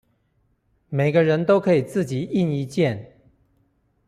[0.89, 3.19] 每個人都可以自己印一件